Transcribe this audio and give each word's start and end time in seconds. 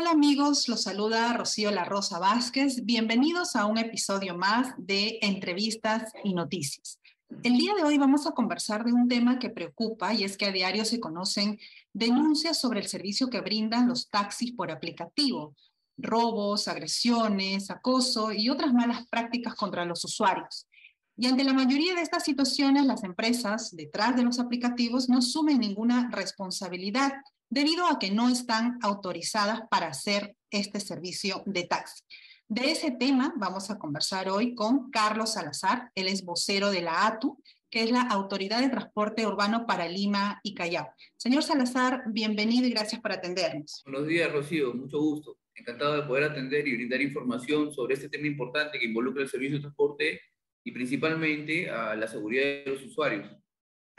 Hola 0.00 0.12
amigos, 0.12 0.66
los 0.66 0.84
saluda 0.84 1.34
Rocío 1.34 1.70
La 1.70 1.84
Rosa 1.84 2.18
Vázquez. 2.18 2.86
Bienvenidos 2.86 3.54
a 3.54 3.66
un 3.66 3.76
episodio 3.76 4.34
más 4.34 4.72
de 4.78 5.18
Entrevistas 5.20 6.10
y 6.24 6.32
Noticias. 6.32 6.98
El 7.42 7.58
día 7.58 7.74
de 7.74 7.84
hoy 7.84 7.98
vamos 7.98 8.26
a 8.26 8.30
conversar 8.30 8.82
de 8.82 8.94
un 8.94 9.08
tema 9.08 9.38
que 9.38 9.50
preocupa 9.50 10.14
y 10.14 10.24
es 10.24 10.38
que 10.38 10.46
a 10.46 10.52
diario 10.52 10.86
se 10.86 11.00
conocen 11.00 11.58
denuncias 11.92 12.58
sobre 12.58 12.80
el 12.80 12.86
servicio 12.86 13.28
que 13.28 13.42
brindan 13.42 13.88
los 13.88 14.08
taxis 14.08 14.52
por 14.52 14.70
aplicativo, 14.70 15.54
robos, 15.98 16.66
agresiones, 16.66 17.70
acoso 17.70 18.32
y 18.32 18.48
otras 18.48 18.72
malas 18.72 19.06
prácticas 19.06 19.54
contra 19.54 19.84
los 19.84 20.02
usuarios. 20.02 20.66
Y 21.14 21.26
ante 21.26 21.44
la 21.44 21.52
mayoría 21.52 21.94
de 21.94 22.00
estas 22.00 22.24
situaciones, 22.24 22.86
las 22.86 23.04
empresas 23.04 23.76
detrás 23.76 24.16
de 24.16 24.22
los 24.22 24.38
aplicativos 24.38 25.10
no 25.10 25.18
asumen 25.18 25.58
ninguna 25.58 26.08
responsabilidad 26.10 27.12
debido 27.50 27.86
a 27.86 27.98
que 27.98 28.10
no 28.10 28.28
están 28.28 28.78
autorizadas 28.80 29.62
para 29.70 29.88
hacer 29.88 30.36
este 30.50 30.80
servicio 30.80 31.42
de 31.46 31.64
taxi. 31.64 32.02
De 32.48 32.70
ese 32.70 32.92
tema 32.92 33.34
vamos 33.36 33.70
a 33.70 33.78
conversar 33.78 34.28
hoy 34.28 34.54
con 34.54 34.90
Carlos 34.90 35.34
Salazar, 35.34 35.90
él 35.94 36.08
es 36.08 36.24
vocero 36.24 36.70
de 36.70 36.82
la 36.82 37.06
ATU, 37.06 37.42
que 37.70 37.84
es 37.84 37.90
la 37.92 38.02
Autoridad 38.02 38.60
de 38.60 38.68
Transporte 38.68 39.24
Urbano 39.26 39.66
para 39.66 39.88
Lima 39.88 40.40
y 40.42 40.54
Callao. 40.54 40.88
Señor 41.16 41.44
Salazar, 41.44 42.02
bienvenido 42.08 42.66
y 42.66 42.70
gracias 42.70 43.00
por 43.00 43.12
atendernos. 43.12 43.82
Buenos 43.84 44.08
días, 44.08 44.32
Rocío, 44.32 44.74
mucho 44.74 44.98
gusto. 44.98 45.38
Encantado 45.54 45.96
de 45.96 46.02
poder 46.02 46.24
atender 46.24 46.66
y 46.66 46.74
brindar 46.74 47.00
información 47.00 47.72
sobre 47.72 47.94
este 47.94 48.08
tema 48.08 48.26
importante 48.26 48.78
que 48.78 48.86
involucra 48.86 49.22
el 49.22 49.28
servicio 49.28 49.56
de 49.56 49.62
transporte 49.62 50.20
y 50.64 50.72
principalmente 50.72 51.70
a 51.70 51.94
la 51.94 52.08
seguridad 52.08 52.64
de 52.64 52.72
los 52.72 52.82
usuarios. 52.82 53.28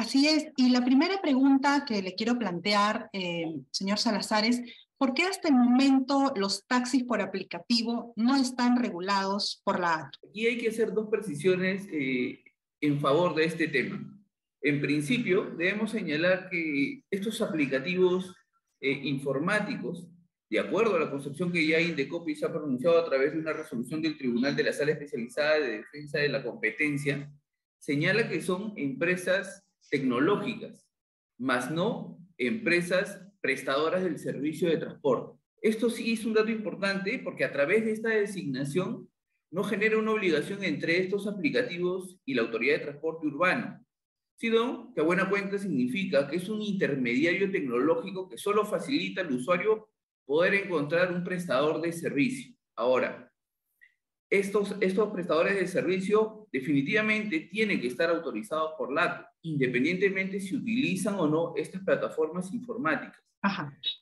Así 0.01 0.27
es. 0.27 0.47
Y 0.57 0.69
la 0.69 0.83
primera 0.83 1.21
pregunta 1.21 1.85
que 1.87 2.01
le 2.01 2.15
quiero 2.15 2.39
plantear, 2.39 3.11
eh, 3.13 3.61
señor 3.69 3.99
Salazar, 3.99 4.45
es 4.45 4.59
¿por 4.97 5.13
qué 5.13 5.25
hasta 5.25 5.47
el 5.49 5.53
momento 5.53 6.33
los 6.35 6.65
taxis 6.65 7.03
por 7.03 7.21
aplicativo 7.21 8.11
no 8.15 8.35
están 8.35 8.81
regulados 8.81 9.61
por 9.63 9.79
la 9.79 9.93
ATU? 9.93 10.27
Aquí 10.27 10.47
hay 10.47 10.57
que 10.57 10.69
hacer 10.69 10.91
dos 10.91 11.07
precisiones 11.07 11.87
eh, 11.91 12.43
en 12.81 12.99
favor 12.99 13.35
de 13.35 13.45
este 13.45 13.67
tema. 13.67 14.03
En 14.63 14.81
principio, 14.81 15.51
debemos 15.55 15.91
señalar 15.91 16.49
que 16.49 17.03
estos 17.11 17.39
aplicativos 17.39 18.35
eh, 18.79 19.01
informáticos, 19.03 20.07
de 20.49 20.59
acuerdo 20.61 20.95
a 20.95 20.99
la 20.99 21.11
concepción 21.11 21.51
que 21.51 21.67
ya 21.67 21.79
Indecopi 21.79 22.33
se 22.33 22.47
ha 22.47 22.51
pronunciado 22.51 22.97
a 22.97 23.05
través 23.05 23.33
de 23.33 23.39
una 23.39 23.53
resolución 23.53 24.01
del 24.01 24.17
Tribunal 24.17 24.55
de 24.55 24.63
la 24.63 24.73
Sala 24.73 24.93
Especializada 24.93 25.59
de 25.59 25.77
Defensa 25.77 26.17
de 26.17 26.29
la 26.29 26.43
Competencia, 26.43 27.31
señala 27.77 28.27
que 28.27 28.41
son 28.41 28.73
empresas 28.77 29.63
tecnológicas, 29.91 30.87
más 31.37 31.69
no 31.69 32.17
empresas 32.37 33.21
prestadoras 33.41 34.03
del 34.03 34.17
servicio 34.17 34.69
de 34.69 34.77
transporte. 34.77 35.37
Esto 35.61 35.91
sí 35.91 36.13
es 36.13 36.25
un 36.25 36.33
dato 36.33 36.49
importante 36.49 37.19
porque 37.23 37.43
a 37.43 37.51
través 37.51 37.85
de 37.85 37.91
esta 37.91 38.09
designación 38.09 39.07
no 39.51 39.63
genera 39.63 39.99
una 39.99 40.13
obligación 40.13 40.63
entre 40.63 40.97
estos 40.97 41.27
aplicativos 41.27 42.17
y 42.25 42.33
la 42.33 42.43
autoridad 42.43 42.79
de 42.79 42.85
transporte 42.85 43.27
urbano, 43.27 43.85
sino 44.37 44.91
que 44.95 45.01
a 45.01 45.03
buena 45.03 45.29
cuenta 45.29 45.59
significa 45.59 46.27
que 46.27 46.37
es 46.37 46.49
un 46.49 46.61
intermediario 46.61 47.51
tecnológico 47.51 48.27
que 48.27 48.37
solo 48.37 48.65
facilita 48.65 49.21
al 49.21 49.31
usuario 49.31 49.89
poder 50.25 50.55
encontrar 50.55 51.11
un 51.11 51.23
prestador 51.23 51.81
de 51.81 51.91
servicio. 51.91 52.55
Ahora, 52.75 53.30
estos, 54.31 54.77
estos 54.79 55.11
prestadores 55.11 55.55
de 55.55 55.67
servicio 55.67 56.47
definitivamente 56.53 57.41
tienen 57.51 57.81
que 57.81 57.87
estar 57.87 58.09
autorizados 58.09 58.71
por 58.77 58.91
LATO, 58.93 59.25
independientemente 59.41 60.39
si 60.39 60.55
utilizan 60.55 61.15
o 61.15 61.27
no 61.27 61.53
estas 61.57 61.83
plataformas 61.83 62.53
informáticas. 62.53 63.21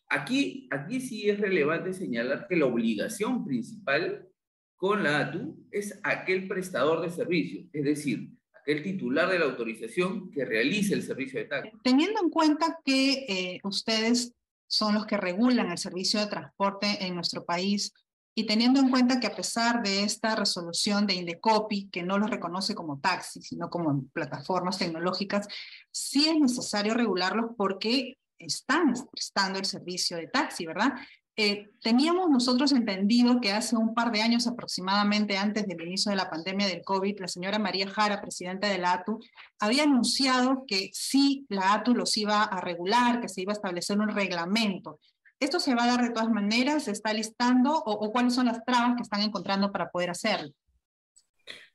Aquí, 0.08 0.68
aquí 0.70 1.02
sí 1.02 1.30
es 1.30 1.40
relevante 1.40 1.94
señalar 1.94 2.48
que 2.48 2.58
la 2.58 2.68
obligación 2.68 3.44
principal 3.44 4.28
con 4.76 5.04
la 5.04 5.20
ATU 5.20 5.66
es 5.72 6.00
aquel 6.04 6.48
prestador 6.48 7.02
de 7.02 7.10
servicio, 7.10 7.66
es 7.74 7.84
decir, 7.84 8.30
aquel 8.54 8.84
titular 8.84 9.30
de 9.30 9.40
la 9.40 9.46
autorización 9.46 10.30
que 10.30 10.46
realice 10.46 10.94
el 10.94 11.02
servicio 11.02 11.40
de 11.40 11.46
taxi. 11.46 11.72
Teniendo 11.84 12.22
en 12.22 12.30
cuenta 12.30 12.78
que 12.86 13.26
eh, 13.28 13.60
ustedes 13.64 14.34
son 14.68 14.94
los 14.94 15.08
que 15.08 15.18
regulan 15.18 15.72
el 15.72 15.78
servicio 15.80 16.20
de 16.20 16.28
transporte 16.28 17.04
en 17.04 17.16
nuestro 17.16 17.44
país, 17.44 17.92
y 18.40 18.46
teniendo 18.46 18.80
en 18.80 18.90
cuenta 18.90 19.20
que 19.20 19.28
a 19.28 19.36
pesar 19.36 19.84
de 19.84 20.04
esta 20.04 20.34
resolución 20.34 21.06
de 21.06 21.16
Indecopi, 21.16 21.90
que 21.90 22.04
no 22.04 22.18
los 22.18 22.30
reconoce 22.30 22.74
como 22.74 22.98
taxis, 23.02 23.48
sino 23.50 23.70
como 23.70 24.06
plataformas 24.14 24.78
tecnológicas, 24.78 25.46
sí 25.92 26.30
es 26.30 26.40
necesario 26.40 26.94
regularlos 26.94 27.52
porque 27.58 28.18
están 28.38 28.94
prestando 29.12 29.60
el 29.60 29.66
servicio 29.66 30.16
de 30.16 30.28
taxi, 30.28 30.66
¿verdad? 30.66 30.94
Eh, 31.36 31.70
teníamos 31.82 32.30
nosotros 32.30 32.72
entendido 32.72 33.42
que 33.42 33.52
hace 33.52 33.76
un 33.76 33.94
par 33.94 34.10
de 34.14 34.22
años 34.22 34.48
aproximadamente, 34.48 35.38
antes 35.38 35.68
del 35.68 35.82
inicio 35.82 36.10
de 36.10 36.16
la 36.16 36.30
pandemia 36.30 36.68
del 36.68 36.82
COVID, 36.82 37.20
la 37.20 37.28
señora 37.28 37.60
María 37.60 37.90
Jara, 37.90 38.22
presidenta 38.22 38.70
de 38.70 38.78
la 38.78 38.94
ATU, 38.94 39.20
había 39.60 39.84
anunciado 39.84 40.64
que 40.66 40.92
sí, 40.94 41.46
la 41.50 41.74
ATU 41.74 41.94
los 41.94 42.16
iba 42.16 42.44
a 42.44 42.62
regular, 42.62 43.20
que 43.20 43.28
se 43.28 43.42
iba 43.42 43.52
a 43.52 43.60
establecer 43.60 44.00
un 44.00 44.08
reglamento. 44.08 45.02
¿Esto 45.40 45.62
se 45.62 45.74
va 45.74 45.86
a 45.86 45.88
dar 45.88 46.02
de 46.02 46.10
todas 46.10 46.30
maneras? 46.30 46.84
¿Se 46.84 46.92
está 46.92 47.14
listando? 47.14 47.72
¿O, 47.72 48.12
cuáles 48.12 48.34
son 48.34 48.48
las 48.48 48.64
trabas 48.66 48.98
que 48.98 49.04
están 49.04 49.22
encontrando 49.22 49.72
para 49.72 49.90
poder 49.90 50.10
hacerlo? 50.10 50.52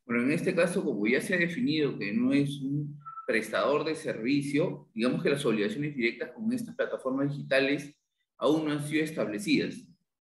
Bueno, 0.05 0.25
en 0.25 0.33
este 0.33 0.55
caso, 0.55 0.85
como 0.85 1.07
ya 1.07 1.23
se 1.23 1.35
ha 1.35 1.39
definido 1.39 1.99
que 1.99 2.13
no 2.13 2.35
es 2.35 2.61
un 2.61 3.01
prestador 3.27 3.85
de 3.85 3.95
servicio, 3.95 4.91
digamos 4.93 5.23
que 5.23 5.31
las 5.31 5.47
obligaciones 5.47 5.97
directas 5.97 6.33
con 6.33 6.53
estas 6.53 6.75
plataformas 6.75 7.31
digitales 7.31 7.97
aún 8.37 8.67
no 8.67 8.73
han 8.73 8.87
sido 8.87 9.03
establecidas. 9.03 9.77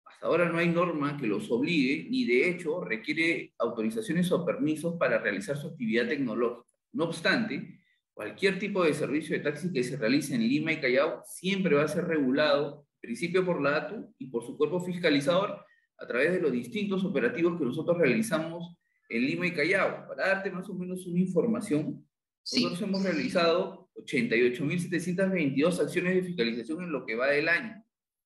Hasta 0.06 0.28
ahora 0.28 0.48
no 0.48 0.58
hay 0.58 0.70
norma 0.70 1.18
que 1.18 1.28
los 1.28 1.52
obligue, 1.52 2.08
ni 2.10 2.24
de 2.24 2.50
hecho 2.50 2.86
requiere 2.86 3.54
autorizaciones 3.60 4.32
o 4.32 4.46
permisos 4.46 4.96
para 4.98 5.18
realizar 5.18 5.58
su 5.58 5.68
actividad 5.68 6.08
tecnológica. 6.08 6.66
No 6.94 7.04
obstante, 7.04 7.82
cualquier 8.14 8.60
tipo 8.60 8.86
de 8.86 8.94
servicio 8.94 9.36
de 9.36 9.44
taxi 9.44 9.74
que 9.74 9.84
se 9.84 9.98
realice 9.98 10.36
en 10.36 10.48
Lima 10.48 10.72
y 10.72 10.80
Callao 10.80 11.22
siempre 11.26 11.76
va 11.76 11.84
a 11.84 11.90
ser 11.90 12.06
regulado 12.06 12.86
principio 13.06 13.46
por 13.46 13.62
la 13.62 13.78
ATU 13.78 14.14
y 14.18 14.28
por 14.28 14.44
su 14.44 14.58
cuerpo 14.58 14.80
fiscalizador 14.80 15.64
a 15.98 16.08
través 16.08 16.34
de 16.34 16.42
los 16.42 16.52
distintos 16.52 17.06
operativos 17.06 17.58
que 17.58 17.66
nosotros 17.66 17.98
realizamos 17.98 18.76
en 19.10 19.26
Lima 19.26 19.48
y 19.48 19.54
Callao. 19.54 20.08
Para 20.08 20.28
darte 20.28 20.52
más 20.52 20.70
o 20.70 20.74
menos 20.74 21.06
una 21.06 21.20
información, 21.20 22.06
nosotros 22.52 22.82
hemos 22.82 23.04
realizado 23.04 23.90
88.722 23.96 25.80
acciones 25.80 26.16
de 26.16 26.24
fiscalización 26.24 26.84
en 26.84 26.92
lo 26.92 27.06
que 27.06 27.16
va 27.16 27.28
del 27.28 27.48
año. 27.48 27.82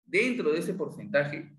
Dentro 0.05 0.53
de 0.53 0.61
ese 0.61 0.75
porcentaje, 0.75 1.57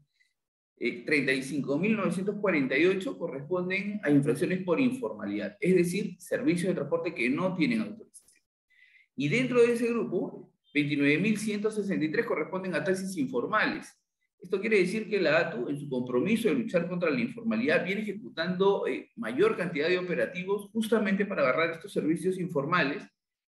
35.948 0.80 3.12
eh, 3.12 3.18
corresponden 3.18 4.00
a 4.04 4.12
infracciones 4.12 4.64
por 4.64 4.80
informalidad, 4.80 5.58
es 5.60 5.76
decir, 5.76 6.16
servicios 6.20 6.68
de 6.70 6.76
transporte 6.76 7.16
que 7.16 7.30
no 7.30 7.56
tienen 7.56 7.82
autorización. 7.82 8.44
Y 9.16 9.30
dentro 9.30 9.62
de 9.62 9.74
ese 9.74 9.88
grupo, 9.88 10.52
29.163 10.74 12.26
corresponden 12.26 12.76
a 12.76 12.84
taxis 12.84 13.18
informales. 13.18 13.98
Esto 14.40 14.62
quiere 14.62 14.78
decir 14.78 15.10
que 15.10 15.20
la 15.20 15.40
ATU, 15.40 15.68
en 15.70 15.80
su 15.80 15.90
compromiso 15.90 16.48
de 16.48 16.56
luchar 16.56 16.88
contra 16.88 17.10
la 17.10 17.20
informalidad, 17.20 17.84
viene 17.84 18.02
ejecutando 18.02 18.86
eh, 18.86 19.10
mayor 19.16 19.58
cantidad 19.58 19.88
de 19.88 19.98
operativos 19.98 20.70
justamente 20.72 21.26
para 21.26 21.42
agarrar 21.42 21.72
estos 21.72 21.92
servicios 21.92 22.40
informales 22.40 23.04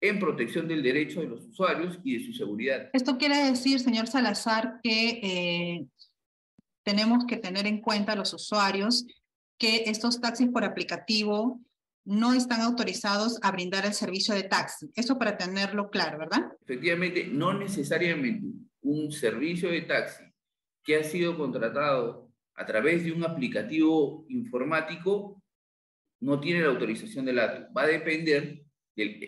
en 0.02 0.20
protección 0.20 0.68
del 0.68 0.82
derecho 0.82 1.20
de 1.20 1.28
los 1.28 1.46
usuarios 1.46 2.00
y 2.04 2.18
de 2.18 2.26
su 2.26 2.34
seguridad. 2.34 2.90
Esto 2.94 3.18
quiere 3.18 3.38
decir, 3.50 3.82
señor 3.82 4.08
Salazar, 4.08 4.80
que 4.82 5.20
eh, 5.22 5.86
tenemos 6.84 7.26
que 7.26 7.36
tener 7.36 7.68
en 7.68 7.82
cuenta 7.82 8.16
los 8.16 8.34
usuarios 8.34 9.06
que 9.58 9.84
estos 9.88 10.22
taxis 10.22 10.48
por 10.48 10.64
aplicativo 10.64 11.60
no 12.06 12.34
están 12.34 12.62
autorizados 12.62 13.40
a 13.42 13.52
brindar 13.52 13.86
el 13.86 13.94
servicio 13.94 14.34
de 14.34 14.44
taxi. 14.44 14.90
Eso 14.96 15.18
para 15.18 15.38
tenerlo 15.38 15.90
claro, 15.90 16.18
¿verdad? 16.20 16.52
Efectivamente, 16.64 17.28
no 17.28 17.54
necesariamente 17.54 18.48
un 18.82 19.12
servicio 19.12 19.70
de 19.70 19.82
taxi 19.82 20.24
que 20.84 20.96
ha 20.96 21.04
sido 21.04 21.38
contratado 21.38 22.30
a 22.56 22.66
través 22.66 23.04
de 23.04 23.12
un 23.12 23.24
aplicativo 23.24 24.26
informático 24.30 25.42
no 26.22 26.40
tiene 26.40 26.62
la 26.62 26.70
autorización 26.70 27.26
del 27.26 27.40
ATU. 27.40 27.74
Va 27.74 27.84
a 27.84 27.88
depender 27.88 28.62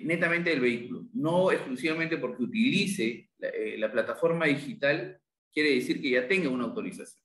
netamente 0.04 0.50
del 0.50 0.60
vehículo, 0.60 1.08
no 1.14 1.50
exclusivamente 1.52 2.18
porque 2.18 2.44
utilice 2.44 3.30
la, 3.38 3.48
eh, 3.48 3.90
plataforma 3.90 4.46
digital, 4.46 5.18
quiere 5.54 5.76
decir 5.76 6.02
que 6.02 6.10
ya 6.10 6.28
tenga 6.28 6.50
una 6.50 6.66
autorización. 6.66 7.24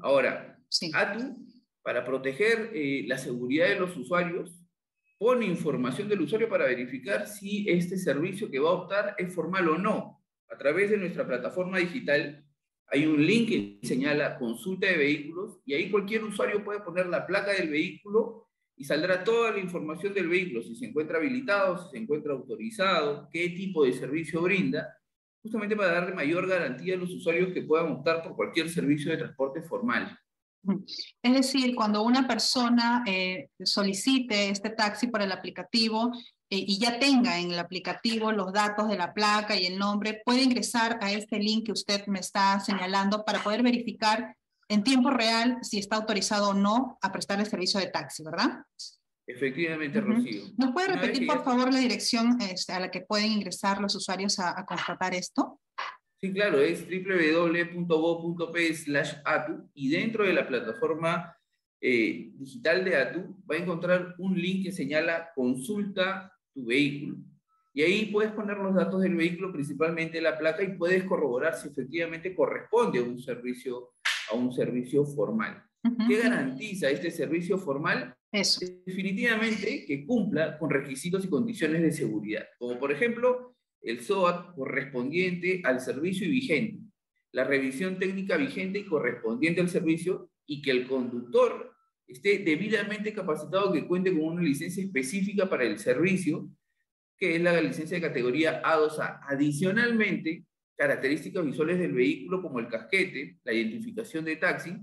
Ahora, 0.00 0.58
ATU, 0.94 1.36
para 1.82 2.04
proteger 2.04 2.72
eh, 2.74 3.04
la 3.06 3.18
seguridad 3.18 3.68
de 3.68 3.78
los 3.78 3.96
usuarios, 3.96 4.65
pone 5.18 5.46
información 5.46 6.08
del 6.08 6.20
usuario 6.20 6.48
para 6.48 6.66
verificar 6.66 7.26
si 7.26 7.68
este 7.68 7.96
servicio 7.96 8.50
que 8.50 8.58
va 8.58 8.70
a 8.70 8.74
optar 8.74 9.14
es 9.18 9.34
formal 9.34 9.68
o 9.68 9.78
no. 9.78 10.22
A 10.50 10.56
través 10.56 10.90
de 10.90 10.98
nuestra 10.98 11.26
plataforma 11.26 11.78
digital 11.78 12.44
hay 12.88 13.06
un 13.06 13.24
link 13.24 13.48
que 13.48 13.80
señala 13.82 14.38
consulta 14.38 14.86
de 14.86 14.96
vehículos 14.96 15.58
y 15.64 15.74
ahí 15.74 15.90
cualquier 15.90 16.24
usuario 16.24 16.64
puede 16.64 16.80
poner 16.80 17.06
la 17.06 17.26
placa 17.26 17.52
del 17.52 17.70
vehículo 17.70 18.46
y 18.76 18.84
saldrá 18.84 19.24
toda 19.24 19.52
la 19.52 19.58
información 19.58 20.12
del 20.12 20.28
vehículo, 20.28 20.62
si 20.62 20.76
se 20.76 20.86
encuentra 20.86 21.16
habilitado, 21.16 21.78
si 21.78 21.90
se 21.90 21.98
encuentra 21.98 22.34
autorizado, 22.34 23.28
qué 23.32 23.48
tipo 23.50 23.84
de 23.84 23.92
servicio 23.92 24.42
brinda. 24.42 24.92
justamente 25.42 25.76
para 25.76 25.92
darle 25.92 26.14
mayor 26.14 26.48
garantía 26.48 26.94
a 26.94 26.98
los 26.98 27.10
usuarios 27.14 27.52
que 27.52 27.62
puedan 27.62 27.92
optar 27.92 28.22
por 28.22 28.34
cualquier 28.34 28.68
servicio 28.68 29.12
de 29.12 29.18
transporte 29.18 29.62
formal. 29.62 30.18
Es 31.22 31.34
decir, 31.34 31.74
cuando 31.74 32.02
una 32.02 32.26
persona 32.26 33.04
eh, 33.06 33.48
solicite 33.64 34.48
este 34.48 34.70
taxi 34.70 35.08
por 35.08 35.22
el 35.22 35.32
aplicativo 35.32 36.12
eh, 36.48 36.64
y 36.66 36.78
ya 36.78 36.98
tenga 36.98 37.38
en 37.38 37.52
el 37.52 37.58
aplicativo 37.58 38.32
los 38.32 38.52
datos 38.52 38.88
de 38.88 38.96
la 38.96 39.12
placa 39.12 39.56
y 39.56 39.66
el 39.66 39.78
nombre, 39.78 40.22
puede 40.24 40.42
ingresar 40.42 40.98
a 41.02 41.12
este 41.12 41.38
link 41.38 41.66
que 41.66 41.72
usted 41.72 42.06
me 42.06 42.20
está 42.20 42.60
señalando 42.60 43.24
para 43.24 43.42
poder 43.42 43.62
verificar 43.62 44.36
en 44.68 44.82
tiempo 44.82 45.10
real 45.10 45.58
si 45.62 45.78
está 45.78 45.96
autorizado 45.96 46.50
o 46.50 46.54
no 46.54 46.98
a 47.00 47.12
prestar 47.12 47.40
el 47.40 47.46
servicio 47.46 47.78
de 47.80 47.86
taxi, 47.86 48.24
¿verdad? 48.24 48.62
Efectivamente, 49.28 50.00
Rocío. 50.00 50.44
¿Nos 50.56 50.72
puede 50.72 50.88
repetir, 50.88 51.26
por 51.26 51.44
favor, 51.44 51.72
la 51.72 51.80
dirección 51.80 52.40
este, 52.40 52.72
a 52.72 52.80
la 52.80 52.90
que 52.90 53.00
pueden 53.00 53.32
ingresar 53.32 53.80
los 53.80 53.94
usuarios 53.94 54.38
a, 54.38 54.58
a 54.58 54.64
constatar 54.64 55.14
esto? 55.14 55.60
Sí, 56.26 56.32
claro, 56.32 56.60
es 56.60 56.84
www.go.p 56.88 58.74
slash 58.74 59.12
atu 59.24 59.70
y 59.74 59.90
dentro 59.90 60.26
de 60.26 60.32
la 60.32 60.48
plataforma 60.48 61.36
eh, 61.80 62.32
digital 62.34 62.84
de 62.84 62.96
ATU 62.96 63.44
va 63.48 63.54
a 63.54 63.58
encontrar 63.58 64.16
un 64.18 64.36
link 64.36 64.64
que 64.64 64.72
señala 64.72 65.30
consulta 65.36 66.36
tu 66.52 66.66
vehículo. 66.66 67.18
Y 67.72 67.82
ahí 67.82 68.06
puedes 68.06 68.32
poner 68.32 68.56
los 68.56 68.74
datos 68.74 69.02
del 69.02 69.14
vehículo, 69.14 69.52
principalmente 69.52 70.20
la 70.20 70.36
placa, 70.36 70.64
y 70.64 70.76
puedes 70.76 71.04
corroborar 71.04 71.54
si 71.54 71.68
efectivamente 71.68 72.34
corresponde 72.34 72.98
a 72.98 73.02
un 73.02 73.20
servicio, 73.20 73.92
a 74.32 74.34
un 74.34 74.52
servicio 74.52 75.04
formal. 75.04 75.62
¿Qué 76.08 76.18
garantiza 76.18 76.90
este 76.90 77.12
servicio 77.12 77.56
formal? 77.56 78.16
Eso. 78.32 78.66
Definitivamente 78.84 79.84
que 79.86 80.04
cumpla 80.04 80.58
con 80.58 80.70
requisitos 80.70 81.24
y 81.24 81.28
condiciones 81.28 81.82
de 81.82 81.92
seguridad, 81.92 82.46
como 82.58 82.80
por 82.80 82.90
ejemplo 82.90 83.55
el 83.86 84.00
SOAT 84.00 84.54
correspondiente 84.54 85.62
al 85.64 85.80
servicio 85.80 86.26
y 86.26 86.30
vigente, 86.30 86.78
la 87.32 87.44
revisión 87.44 87.98
técnica 87.98 88.36
vigente 88.36 88.80
y 88.80 88.84
correspondiente 88.84 89.60
al 89.60 89.68
servicio 89.68 90.30
y 90.44 90.60
que 90.60 90.72
el 90.72 90.88
conductor 90.88 91.72
esté 92.06 92.38
debidamente 92.38 93.12
capacitado 93.12 93.72
que 93.72 93.86
cuente 93.86 94.10
con 94.10 94.22
una 94.22 94.42
licencia 94.42 94.82
específica 94.82 95.48
para 95.48 95.64
el 95.64 95.78
servicio, 95.78 96.48
que 97.16 97.36
es 97.36 97.42
la 97.42 97.60
licencia 97.60 97.96
de 97.96 98.08
categoría 98.08 98.60
A2A. 98.62 99.20
Adicionalmente, 99.22 100.44
características 100.76 101.44
visuales 101.44 101.78
del 101.78 101.92
vehículo 101.92 102.42
como 102.42 102.58
el 102.58 102.68
casquete, 102.68 103.38
la 103.44 103.52
identificación 103.52 104.24
de 104.24 104.36
taxi, 104.36 104.76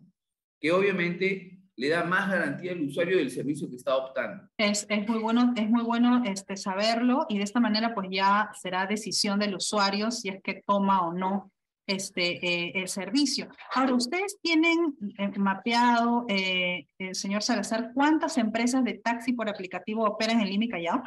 que 0.60 0.72
obviamente 0.72 1.60
le 1.76 1.90
da 1.90 2.04
más 2.04 2.30
garantía 2.30 2.72
al 2.72 2.82
usuario 2.82 3.18
del 3.18 3.32
servicio 3.32 3.70
que 3.70 3.76
está 3.76 3.96
optando. 3.96 4.50
Es, 4.58 4.86
es 4.90 5.08
muy 5.08 5.20
bueno, 5.20 5.54
es 5.56 5.70
muy 5.70 5.84
bueno 5.84 6.24
este, 6.26 6.56
saberlo 6.56 7.26
y 7.30 7.38
de 7.38 7.44
esta 7.44 7.60
manera 7.60 7.94
pues 7.96 8.08
ya 8.12 8.52
será 8.62 8.86
decisión 8.86 9.40
del 9.40 9.56
usuario 9.56 10.12
si 10.12 10.30
es 10.30 10.42
que 10.44 10.64
toma 10.66 11.08
o 11.08 11.14
no 11.14 11.52
este, 11.88 12.46
eh, 12.46 12.72
el 12.76 12.88
servicio. 12.88 13.48
Ahora, 13.74 13.94
ustedes 13.94 14.40
tienen 14.42 14.96
eh, 15.18 15.32
mapeado, 15.38 16.26
eh, 16.30 16.88
el 16.98 17.16
señor 17.16 17.44
Salazar, 17.44 17.92
¿cuántas 17.94 18.38
empresas 18.38 18.84
de 18.84 18.96
taxi 18.96 19.34
por 19.34 19.50
aplicativo 19.50 20.06
operan 20.06 20.42
en 20.42 20.50
Lima 20.50 20.66
y 20.66 20.70
Callao? 20.70 21.04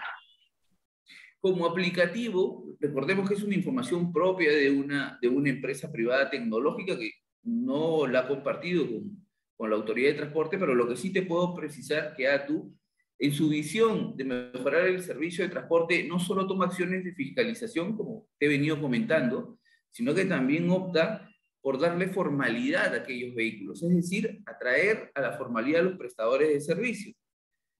Como 1.40 1.66
aplicativo, 1.66 2.66
recordemos 2.80 3.28
que 3.28 3.36
es 3.36 3.42
una 3.42 3.54
información 3.54 4.12
propia 4.12 4.50
de 4.50 4.70
una, 4.70 5.18
de 5.22 5.28
una 5.28 5.48
empresa 5.48 5.90
privada 5.90 6.28
tecnológica 6.28 6.98
que 6.98 7.12
no 7.44 8.06
la 8.06 8.20
ha 8.20 8.28
compartido 8.28 8.86
con, 8.86 9.25
con 9.56 9.70
la 9.70 9.76
autoridad 9.76 10.10
de 10.10 10.18
transporte, 10.18 10.58
pero 10.58 10.74
lo 10.74 10.88
que 10.88 10.96
sí 10.96 11.12
te 11.12 11.22
puedo 11.22 11.54
precisar 11.54 12.14
que 12.14 12.28
ATU, 12.28 12.74
en 13.18 13.32
su 13.32 13.48
visión 13.48 14.16
de 14.16 14.24
mejorar 14.24 14.86
el 14.86 15.02
servicio 15.02 15.44
de 15.44 15.50
transporte, 15.50 16.04
no 16.04 16.18
solo 16.18 16.46
toma 16.46 16.66
acciones 16.66 17.02
de 17.04 17.14
fiscalización, 17.14 17.96
como 17.96 18.28
te 18.38 18.46
he 18.46 18.48
venido 18.48 18.80
comentando, 18.80 19.58
sino 19.90 20.14
que 20.14 20.26
también 20.26 20.68
opta 20.70 21.30
por 21.62 21.80
darle 21.80 22.08
formalidad 22.08 22.94
a 22.94 22.98
aquellos 22.98 23.34
vehículos, 23.34 23.82
es 23.82 23.94
decir, 23.96 24.42
atraer 24.44 25.10
a 25.14 25.20
la 25.20 25.32
formalidad 25.32 25.80
a 25.80 25.84
los 25.84 25.98
prestadores 25.98 26.48
de 26.50 26.60
servicios. 26.60 27.16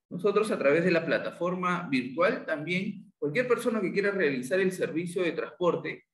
Nosotros 0.09 0.51
a 0.51 0.59
través 0.59 0.85
de 0.85 0.91
la 0.91 1.05
plataforma 1.05 1.87
virtual 1.91 2.47
también, 2.47 3.13
cualquier 3.19 3.47
persona 3.47 3.81
que 3.81 3.93
quiera 3.93 4.11
realizar 4.11 4.59
el 4.61 4.73
servicio 4.73 5.23
de 5.23 5.33
transporte 5.33 6.05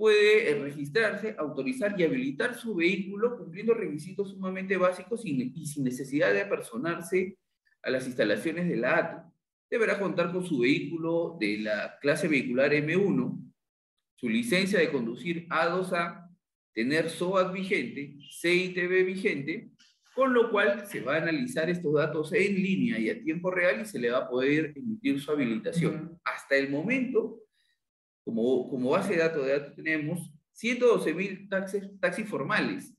puede 0.00 0.50
eh, 0.50 0.54
registrarse, 0.54 1.36
autorizar 1.38 1.94
y 2.00 2.04
habilitar 2.04 2.54
su 2.54 2.74
vehículo 2.74 3.36
cumpliendo 3.36 3.74
requisitos 3.74 4.30
sumamente 4.30 4.78
básicos 4.78 5.26
y, 5.26 5.66
sin 5.66 5.84
necesidad 5.84 6.32
de 6.32 6.40
apersonarse 6.40 7.36
a 7.82 7.90
las 7.90 8.06
instalaciones 8.06 8.66
de 8.66 8.76
la 8.78 8.96
ATU. 8.96 9.30
Deberá 9.68 9.98
contar 9.98 10.32
con 10.32 10.42
su 10.42 10.60
vehículo 10.60 11.36
de 11.38 11.58
la 11.58 11.98
clase 12.00 12.28
vehicular 12.28 12.72
M1, 12.72 13.52
su 14.14 14.28
licencia 14.30 14.78
de 14.78 14.90
conducir 14.90 15.46
A2A, 15.50 16.30
tener 16.72 17.10
SOAT 17.10 17.52
vigente, 17.52 18.16
CITB 18.40 19.04
vigente, 19.04 19.70
con 20.14 20.32
lo 20.32 20.50
cual 20.50 20.86
se 20.86 21.02
va 21.02 21.16
a 21.16 21.22
analizar 21.22 21.68
estos 21.68 21.92
datos 21.92 22.32
en 22.32 22.54
línea 22.54 22.98
y 22.98 23.10
a 23.10 23.22
tiempo 23.22 23.50
real 23.50 23.82
y 23.82 23.84
se 23.84 23.98
le 23.98 24.10
va 24.10 24.20
a 24.20 24.30
poder 24.30 24.72
emitir 24.74 25.20
su 25.20 25.30
habilitación. 25.30 26.18
Hasta 26.24 26.56
el 26.56 26.70
momento, 26.70 27.39
como, 28.24 28.68
como 28.68 28.90
base 28.90 29.12
de 29.12 29.18
datos 29.18 29.44
de 29.44 29.58
datos 29.58 29.74
tenemos 29.74 30.32
112 30.52 31.14
mil 31.14 31.48
taxis, 31.48 31.82
taxis 32.00 32.28
formales. 32.28 32.94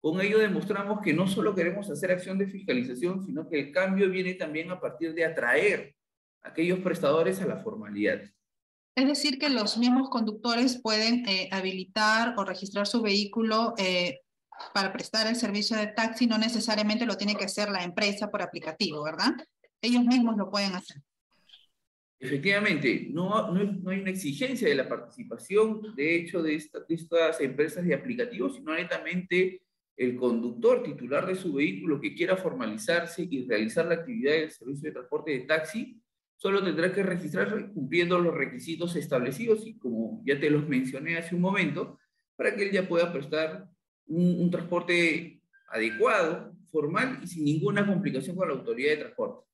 Con 0.00 0.20
ello 0.20 0.38
demostramos 0.38 1.00
que 1.00 1.14
no 1.14 1.26
solo 1.26 1.54
queremos 1.54 1.88
hacer 1.88 2.10
acción 2.10 2.38
de 2.38 2.46
fiscalización, 2.46 3.24
sino 3.24 3.48
que 3.48 3.58
el 3.58 3.72
cambio 3.72 4.10
viene 4.10 4.34
también 4.34 4.70
a 4.70 4.80
partir 4.80 5.14
de 5.14 5.24
atraer 5.24 5.94
a 6.42 6.48
aquellos 6.48 6.80
prestadores 6.80 7.40
a 7.40 7.46
la 7.46 7.56
formalidad. 7.56 8.20
Es 8.96 9.06
decir, 9.06 9.38
que 9.38 9.48
los 9.48 9.78
mismos 9.78 10.08
conductores 10.10 10.80
pueden 10.80 11.26
eh, 11.28 11.48
habilitar 11.50 12.34
o 12.36 12.44
registrar 12.44 12.86
su 12.86 13.02
vehículo 13.02 13.74
eh, 13.76 14.20
para 14.72 14.92
prestar 14.92 15.26
el 15.26 15.36
servicio 15.36 15.76
de 15.76 15.88
taxi, 15.88 16.26
no 16.26 16.38
necesariamente 16.38 17.06
lo 17.06 17.16
tiene 17.16 17.34
que 17.34 17.44
hacer 17.44 17.70
la 17.70 17.82
empresa 17.82 18.30
por 18.30 18.42
aplicativo, 18.42 19.02
¿verdad? 19.02 19.32
Ellos 19.80 20.04
mismos 20.04 20.36
lo 20.36 20.50
pueden 20.50 20.74
hacer. 20.74 20.98
Efectivamente, 22.24 23.08
no, 23.10 23.52
no, 23.52 23.90
hay 23.90 24.00
una 24.00 24.10
exigencia 24.10 24.66
de 24.66 24.74
la 24.74 24.88
participación, 24.88 25.94
de 25.94 26.16
hecho, 26.16 26.42
de, 26.42 26.54
estas 26.54 27.40
empresas 27.42 27.84
de 27.84 27.92
aplicativos, 27.92 28.56
sino 28.56 28.74
netamente 28.74 29.60
el 29.94 30.16
conductor 30.16 30.82
titular 30.82 31.26
de 31.26 31.34
su 31.34 31.52
vehículo 31.52 32.00
que 32.00 32.14
quiera 32.14 32.38
formalizarse 32.38 33.28
y 33.30 33.46
realizar 33.46 33.84
la 33.84 33.96
actividad 33.96 34.32
del 34.32 34.50
servicio 34.50 34.88
de 34.88 34.92
transporte 34.92 35.32
de 35.32 35.40
taxi, 35.40 36.00
solo 36.36 36.64
tendrá 36.64 36.90
que 36.92 37.02
registrarse 37.02 37.68
cumpliendo 37.74 38.18
los 38.18 38.32
requisitos 38.32 38.96
establecidos 38.96 39.66
y 39.66 39.78
como 39.78 40.22
ya 40.24 40.40
te 40.40 40.48
los 40.48 40.66
mencioné 40.66 41.18
hace 41.18 41.34
un 41.34 41.42
momento, 41.42 41.98
para 42.36 42.56
que 42.56 42.62
él 42.62 42.70
ya 42.72 42.88
pueda 42.88 43.12
prestar 43.12 43.68
un 44.06 44.50
transporte 44.50 45.42
adecuado, 45.68 46.54
formal 46.72 47.20
y 47.22 47.26
sin 47.26 47.44
ninguna 47.44 47.86
complicación 47.86 48.34
con 48.34 48.48
la 48.48 48.54
autoridad 48.54 48.92
de 48.92 48.96
transporte. 48.96 49.53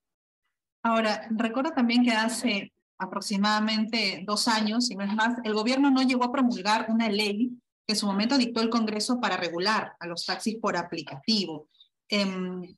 Ahora, 0.83 1.29
recuerdo 1.31 1.73
también 1.73 2.05
que 2.05 2.13
hace 2.13 2.73
aproximadamente 2.99 4.23
dos 4.27 4.49
años, 4.49 4.87
si 4.87 4.95
no 4.95 5.05
es 5.05 5.15
más, 5.15 5.37
el 5.45 5.55
gobierno 5.55 5.91
no 5.91 6.03
llegó 6.03 6.25
a 6.25 6.33
promulgar 6.33 6.87
una 6.89 7.09
ley 7.09 7.51
que 7.87 7.95
en 7.95 7.97
su 7.97 8.07
momento 8.07 8.39
dictó 8.39 8.61
el 8.61 8.71
Congreso 8.71 9.21
para 9.21 9.37
regular 9.37 9.95
a 9.99 10.07
los 10.07 10.25
taxis 10.27 10.57
por 10.57 10.77
aplicativo. 10.77 11.69
Em, 12.13 12.77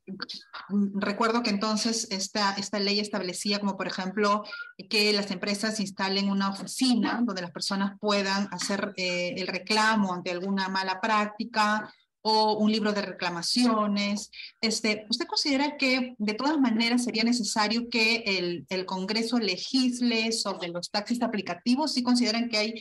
recuerdo 0.93 1.41
que 1.41 1.49
entonces 1.49 2.07
esta, 2.11 2.53
esta 2.53 2.79
ley 2.79 2.99
establecía 2.99 3.59
como, 3.59 3.75
por 3.75 3.87
ejemplo, 3.87 4.43
que 4.89 5.11
las 5.11 5.31
empresas 5.31 5.79
instalen 5.79 6.29
una 6.29 6.49
oficina 6.49 7.21
donde 7.25 7.41
las 7.41 7.51
personas 7.51 7.97
puedan 7.99 8.47
hacer 8.51 8.93
eh, 8.95 9.33
el 9.35 9.47
reclamo 9.47 10.13
ante 10.13 10.29
alguna 10.29 10.69
mala 10.69 11.01
práctica 11.01 11.91
o 12.23 12.57
un 12.57 12.71
libro 12.71 12.93
de 12.93 13.01
reclamaciones. 13.01 14.31
Este, 14.61 15.05
¿Usted 15.09 15.25
considera 15.27 15.77
que 15.77 16.15
de 16.17 16.33
todas 16.33 16.59
maneras 16.59 17.03
sería 17.03 17.23
necesario 17.23 17.89
que 17.89 18.23
el, 18.25 18.65
el 18.69 18.85
Congreso 18.85 19.39
legisle 19.39 20.31
sobre 20.31 20.69
los 20.69 20.89
taxis 20.89 21.21
aplicativos? 21.21 21.93
¿Sí 21.93 22.01
consideran 22.01 22.49
que 22.49 22.57
hay, 22.57 22.73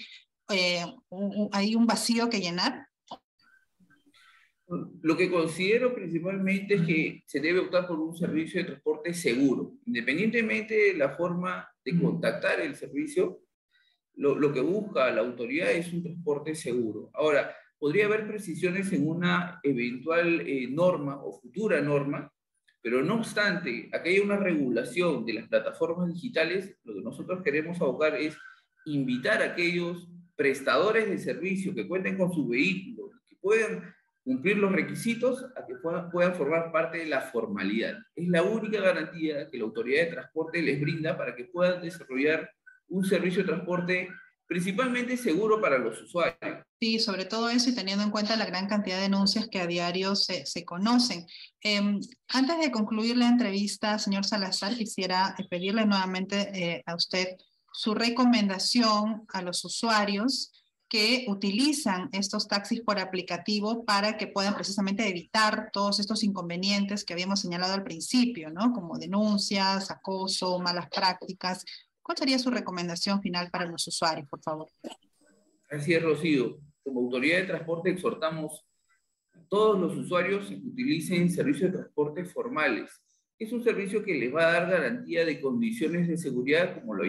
eh, 0.51 0.85
un, 1.11 1.49
hay 1.53 1.75
un 1.75 1.87
vacío 1.87 2.31
que 2.31 2.41
llenar? 2.41 2.87
Lo 5.03 5.17
que 5.17 5.31
considero 5.31 5.93
principalmente 5.93 6.77
es 6.77 6.83
que 6.83 7.23
se 7.27 7.41
debe 7.41 7.59
optar 7.59 7.87
por 7.87 7.99
un 7.99 8.17
servicio 8.17 8.61
de 8.61 8.69
transporte 8.69 9.13
seguro, 9.13 9.75
independientemente 9.85 10.75
de 10.75 10.95
la 10.95 11.11
forma 11.11 11.69
de 11.85 12.01
contactar 12.01 12.61
el 12.61 12.75
servicio, 12.77 13.43
lo, 14.15 14.39
lo 14.39 14.53
que 14.53 14.61
busca 14.61 15.11
la 15.11 15.21
autoridad 15.21 15.73
es 15.73 15.93
un 15.93 16.03
transporte 16.03 16.55
seguro. 16.55 17.11
Ahora, 17.13 17.55
podría 17.83 18.07
haber 18.07 18.29
precisiones 18.29 18.93
en 18.93 19.09
una 19.09 19.59
eventual 19.65 20.43
eh, 20.43 20.69
norma 20.71 21.21
o 21.21 21.41
futura 21.41 21.81
norma, 21.81 22.33
pero 22.81 23.03
no 23.03 23.17
obstante, 23.17 23.91
aquí 23.93 24.11
hay 24.11 24.19
una 24.21 24.37
regulación 24.37 25.27
de 25.27 25.33
las 25.33 25.49
plataformas 25.49 26.15
digitales, 26.15 26.77
lo 26.85 26.95
que 26.95 27.01
nosotros 27.01 27.43
queremos 27.43 27.81
abocar 27.81 28.15
es 28.15 28.39
invitar 28.85 29.43
a 29.43 29.47
aquellos 29.47 30.09
prestadores 30.37 31.11
de 31.11 31.19
servicio 31.19 31.75
que 31.75 31.89
cuenten 31.89 32.17
con 32.17 32.33
su 32.33 32.47
vehículo, 32.47 33.11
que 33.27 33.35
puedan 33.41 33.93
cumplir 34.23 34.59
los 34.59 34.71
requisitos, 34.71 35.45
a 35.57 35.67
que 35.67 35.75
puedan 35.75 36.37
formar 36.37 36.71
parte 36.71 36.99
de 36.99 37.07
la 37.07 37.23
formalidad. 37.23 37.99
Es 38.15 38.29
la 38.29 38.45
única 38.45 38.81
garantía 38.81 39.51
que 39.51 39.59
la 39.59 39.65
autoridad 39.65 40.05
de 40.05 40.13
transporte 40.13 40.63
les 40.63 40.81
brinda 40.81 41.19
para 41.19 41.35
que 41.35 41.47
puedan 41.47 41.83
desarrollar 41.83 42.49
un 42.87 43.05
servicio 43.05 43.43
de 43.43 43.49
transporte 43.49 44.09
principalmente 44.47 45.17
seguro 45.17 45.61
para 45.61 45.79
los 45.79 46.01
usuarios. 46.01 46.63
Sí, 46.83 46.99
sobre 46.99 47.27
todo 47.27 47.49
eso 47.49 47.71
y 47.71 47.77
teniendo 47.77 48.03
en 48.03 48.11
cuenta 48.11 48.35
la 48.35 48.45
gran 48.45 48.67
cantidad 48.67 48.97
de 48.97 49.03
denuncias 49.03 49.47
que 49.47 49.61
a 49.61 49.69
diario 49.69 50.17
se, 50.17 50.47
se 50.47 50.65
conocen. 50.65 51.29
Eh, 51.63 51.81
antes 52.27 52.59
de 52.59 52.73
concluir 52.73 53.17
la 53.17 53.29
entrevista, 53.29 54.01
señor 54.01 54.25
Salazar, 54.25 54.75
quisiera 54.75 55.37
pedirle 55.49 55.87
nuevamente 55.87 56.51
eh, 56.53 56.83
a 56.85 56.97
usted 56.97 57.37
su 57.73 57.95
recomendación 57.95 59.27
a 59.29 59.43
los 59.43 59.65
usuarios 59.65 60.51
que 60.89 61.25
utilizan 61.29 62.09
estos 62.11 62.49
taxis 62.49 62.81
por 62.81 62.99
aplicativo 62.99 63.85
para 63.85 64.17
que 64.17 64.27
puedan 64.27 64.57
precisamente 64.57 65.09
evitar 65.09 65.71
todos 65.73 66.01
estos 66.01 66.25
inconvenientes 66.25 67.05
que 67.05 67.13
habíamos 67.13 67.39
señalado 67.43 67.75
al 67.75 67.85
principio, 67.85 68.51
¿no? 68.51 68.73
Como 68.73 68.99
denuncias, 68.99 69.93
acoso, 69.93 70.59
malas 70.59 70.89
prácticas. 70.91 71.65
¿Cuál 72.03 72.19
sería 72.19 72.41
su 72.41 72.51
recomendación 72.51 73.23
final 73.23 73.53
para 73.53 73.67
los 73.67 73.87
usuarios, 73.87 74.29
por 74.29 74.43
favor? 74.43 74.69
Así 75.71 75.95
es, 75.95 76.03
Rocío. 76.03 76.72
Como 76.85 77.01
autoridad 77.01 77.39
de 77.39 77.47
transporte 77.47 77.91
exhortamos 77.91 78.67
a 79.33 79.43
todos 79.49 79.81
los 79.81 79.97
usuarios 79.97 80.47
que 80.47 80.55
utilicen 80.55 81.31
servicios 81.31 81.73
de 81.73 81.79
transporte 81.79 82.25
formales. 82.25 83.03
Es 83.39 83.53
un 83.53 83.63
servicio 83.63 84.05
que 84.05 84.15
les 84.15 84.35
va 84.35 84.49
a 84.49 84.53
dar 84.53 84.71
garantía 84.71 85.25
de 85.25 85.41
condiciones 85.41 86.09
de 86.09 86.17
seguridad, 86.17 86.75
como 86.75 86.95
lo 86.95 87.05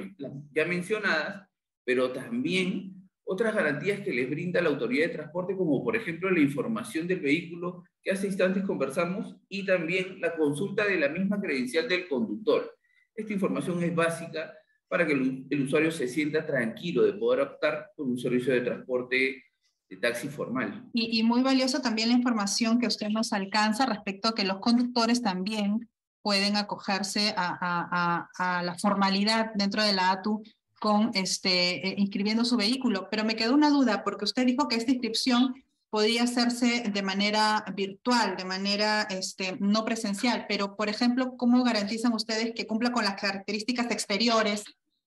ya 0.51 0.65
mencionadas, 0.65 1.47
pero 1.85 2.11
también 2.11 3.03
otras 3.25 3.55
garantías 3.55 4.01
que 4.01 4.11
les 4.11 4.29
brinda 4.29 4.61
la 4.61 4.69
autoridad 4.69 5.07
de 5.07 5.13
transporte, 5.13 5.55
como 5.55 5.83
por 5.83 5.95
ejemplo 5.95 6.29
la 6.29 6.39
información 6.39 7.07
del 7.07 7.21
vehículo 7.21 7.83
que 8.01 8.11
hace 8.11 8.27
instantes 8.27 8.63
conversamos 8.63 9.37
y 9.47 9.65
también 9.65 10.19
la 10.19 10.35
consulta 10.35 10.85
de 10.85 10.99
la 10.99 11.09
misma 11.09 11.39
credencial 11.39 11.87
del 11.87 12.07
conductor. 12.07 12.75
Esta 13.15 13.33
información 13.33 13.81
es 13.83 13.95
básica 13.95 14.53
para 14.87 15.07
que 15.07 15.13
el, 15.13 15.63
usuario 15.63 15.91
se 15.91 16.07
sienta 16.07 16.45
tranquilo 16.45 17.03
de 17.03 17.13
poder 17.13 17.41
optar 17.41 17.91
por 17.95 18.05
un 18.05 18.17
servicio 18.17 18.53
de 18.53 18.61
transporte 18.61 19.43
de 19.93 20.01
taxi 20.01 20.27
formal. 20.27 20.89
Y, 20.93 21.19
y 21.19 21.23
muy 21.23 21.41
valiosa 21.41 21.81
también 21.81 22.09
la 22.09 22.15
información 22.15 22.79
que 22.79 22.87
usted 22.87 23.09
nos 23.09 23.33
alcanza 23.33 23.85
respecto 23.85 24.29
a 24.29 24.35
que 24.35 24.43
los 24.43 24.59
conductores 24.59 25.21
también 25.21 25.89
pueden 26.21 26.55
acogerse 26.55 27.33
a, 27.35 27.47
a, 27.61 28.27
a, 28.39 28.57
a 28.57 28.63
la 28.63 28.75
formalidad 28.75 29.51
dentro 29.55 29.83
de 29.83 29.93
la 29.93 30.11
ATU 30.11 30.43
con 30.79 31.11
este, 31.13 31.87
eh, 31.87 31.95
inscribiendo 31.97 32.45
su 32.45 32.57
vehículo. 32.57 33.07
Pero 33.09 33.23
me 33.23 33.35
quedó 33.35 33.53
una 33.53 33.69
duda, 33.69 34.03
porque 34.03 34.25
usted 34.25 34.45
dijo 34.45 34.67
que 34.67 34.75
esta 34.75 34.91
inscripción 34.91 35.53
podría 35.89 36.23
hacerse 36.23 36.89
de 36.91 37.01
manera 37.03 37.63
virtual, 37.75 38.35
de 38.35 38.45
manera 38.45 39.03
este, 39.03 39.57
no 39.59 39.85
presencial, 39.85 40.45
pero 40.49 40.75
por 40.75 40.89
ejemplo, 40.89 41.37
¿cómo 41.37 41.63
garantizan 41.63 42.13
ustedes 42.13 42.53
que 42.55 42.65
cumpla 42.65 42.91
con 42.91 43.03
las 43.03 43.13
características 43.21 43.91
exteriores 43.91 44.63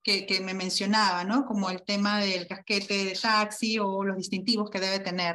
que, 0.07 0.25
que, 0.25 0.41
me 0.41 0.55
mencionaba, 0.55 1.25
¿no? 1.25 1.45
Como 1.45 1.69
el 1.69 1.83
tema 1.83 2.21
del 2.21 2.47
casquete 2.47 3.07
de 3.07 3.19
taxi 3.21 3.81
o 3.81 4.05
los 4.05 4.17
distintivos 4.17 4.71
que 4.71 4.79
debe 4.79 5.01
tener. 5.01 5.35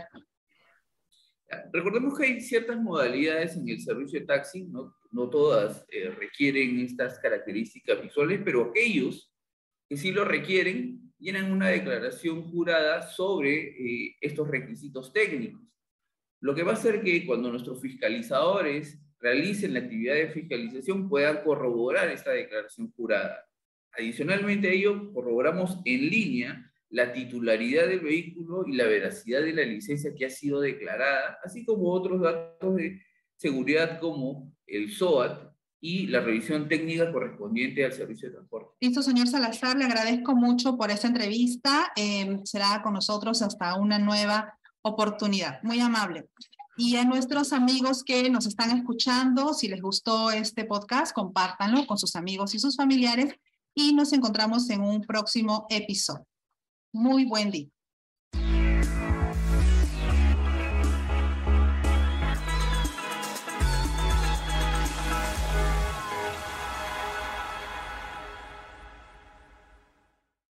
Recordemos 1.74 2.18
que 2.18 2.26
hay 2.26 2.40
ciertas 2.40 2.80
modalidades 2.80 3.58
en 3.58 3.68
el 3.68 3.82
servicio 3.82 4.22
de 4.22 4.26
taxi, 4.26 4.64
no, 4.64 4.96
no 5.12 5.30
todas 5.30 5.86
eh, 5.92 6.10
requieren 6.12 6.80
estas 6.80 7.20
características 7.20 8.02
visuales, 8.02 8.40
pero 8.46 8.70
aquellos 8.70 9.30
que 9.90 9.98
sí 9.98 10.14
lo 10.14 10.24
requieren, 10.24 11.14
llenan 11.20 11.52
una 11.52 11.68
declaración 11.68 12.50
jurada 12.50 13.02
sobre 13.02 13.76
eh, 13.78 14.16
estos 14.22 14.48
requisitos 14.48 15.12
técnicos. 15.12 15.62
Lo 16.40 16.56
que 16.56 16.64
va 16.64 16.72
a 16.72 16.76
hacer 16.76 17.04
que 17.04 17.26
cuando 17.26 17.50
nuestros 17.50 17.82
fiscalizadores 17.82 19.02
realicen 19.20 19.74
la 19.74 19.82
actividad 19.82 20.16
de 20.16 20.30
fiscalización 20.30 21.10
puedan 21.10 21.44
corroborar 21.44 22.08
esta 22.08 22.32
declaración 22.32 22.90
jurada. 22.94 23.51
Adicionalmente 23.98 24.70
a 24.70 24.72
ello, 24.72 25.14
corroboramos 25.14 25.80
en 25.86 26.10
línea 26.10 26.72
la 26.90 27.14
titularidad 27.14 27.88
del 27.88 28.02
vehículo 28.02 28.66
y 28.68 28.76
la 28.76 28.86
veracidad 28.86 29.42
de 29.42 29.54
la 29.54 29.64
licencia 29.64 30.14
que 30.14 30.26
ha 30.26 30.30
sido 30.30 30.60
declarada, 30.60 31.40
así 31.44 31.64
como 31.64 31.92
otros 31.92 32.22
datos 32.22 32.76
de 32.76 33.02
seguridad 33.38 34.00
como 34.00 34.54
el 34.68 34.92
SOAT, 34.92 35.52
y 35.84 36.06
la 36.08 36.22
revisión 36.22 36.70
técnica 36.70 37.12
correspondiente 37.12 37.84
al 37.84 37.92
servicio 37.92 38.30
de 38.30 38.36
transporte. 38.36 38.76
Listo, 38.80 39.02
señor 39.02 39.28
Salazar, 39.28 39.76
le 39.76 39.86
agradezco 39.86 40.36
mucho 40.36 40.78
por 40.78 40.92
esta 40.92 41.08
entrevista. 41.08 41.92
Eh, 41.96 42.40
será 42.44 42.82
con 42.84 42.94
nosotros 42.94 43.42
hasta 43.42 43.76
una 43.76 43.98
nueva 43.98 44.58
oportunidad. 44.84 45.62
Muy 45.64 45.80
amable. 45.80 46.30
Y 46.78 46.96
a 46.98 47.04
nuestros 47.04 47.52
amigos 47.52 48.04
que 48.04 48.30
nos 48.30 48.46
están 48.46 48.78
escuchando, 48.78 49.56
si 49.56 49.68
les 49.68 49.82
gustó 49.82 50.30
este 50.30 50.66
podcast, 50.66 51.14
compártanlo 51.14 51.86
con 51.88 51.98
sus 51.98 52.16
amigos 52.16 52.54
y 52.54 52.60
sus 52.60 52.76
familiares 52.76 53.34
y 53.74 53.94
nos 53.94 54.14
encontramos 54.14 54.70
en 54.70 54.82
un 54.82 55.02
próximo 55.02 55.66
episodio. 55.70 56.26
Muy 56.94 57.26
buen 57.26 57.52
día. 57.52 57.70